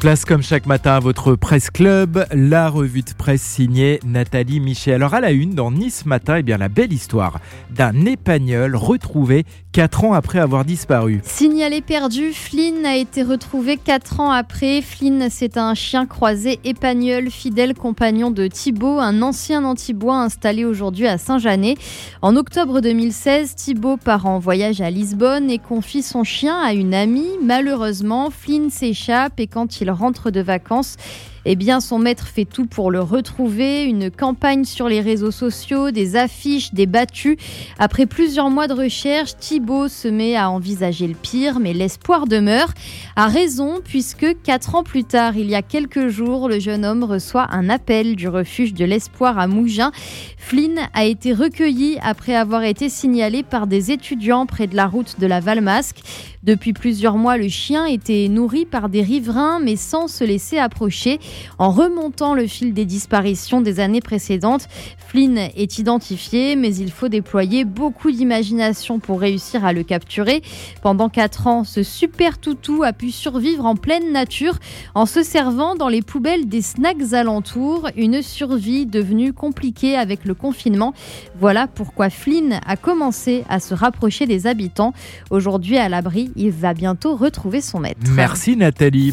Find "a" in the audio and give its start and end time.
12.86-12.96, 43.16-43.28, 45.54-45.62, 50.94-51.04, 72.82-72.92, 82.66-82.76